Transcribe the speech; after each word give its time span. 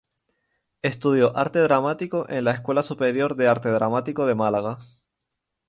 Estudió 0.81 1.37
Arte 1.37 1.59
Dramático 1.59 2.27
en 2.27 2.45
la 2.45 2.53
Escuela 2.53 2.81
Superior 2.81 3.35
de 3.35 3.47
Arte 3.47 3.69
Dramático 3.69 4.25
de 4.25 4.33
Málaga. 4.33 4.79